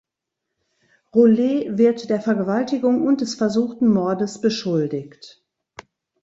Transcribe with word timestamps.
Roulet 1.13 1.77
wird 1.77 2.09
der 2.09 2.19
Vergewaltigung 2.19 3.05
und 3.05 3.21
des 3.21 3.35
versuchten 3.35 3.87
Mordes 3.87 4.41
beschuldigt. 4.41 5.45